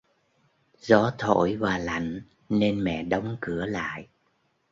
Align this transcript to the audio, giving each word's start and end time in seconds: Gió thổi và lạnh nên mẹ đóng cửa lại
Gió 0.79 1.09
thổi 1.17 1.55
và 1.57 1.77
lạnh 1.77 2.21
nên 2.49 2.83
mẹ 2.83 3.03
đóng 3.03 3.37
cửa 3.41 3.65
lại 3.65 4.07